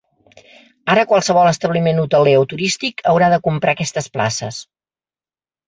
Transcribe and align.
Ara 0.93 1.03
qualsevol 1.11 1.49
establiment 1.49 1.99
hoteler 2.05 2.35
o 2.39 2.47
turístic 2.55 3.05
haurà 3.13 3.29
de 3.37 3.41
comprar 3.51 3.77
aquestes 3.77 4.11
places. 4.17 4.61